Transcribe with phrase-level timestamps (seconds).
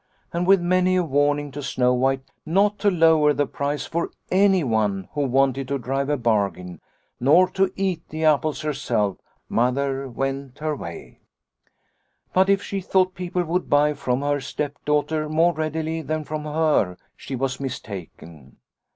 [0.33, 4.63] And with many a warning to Snow White not to lower the price for any
[4.63, 6.81] one who wanted to drive a bargain,
[7.19, 11.19] nor to eat the apples herself, Mother went her way.
[12.33, 15.53] 7 6 Liliecrona's Home" But if she thought people would buy from her stepdaughter more
[15.53, 18.57] readily than from her she was mistaken.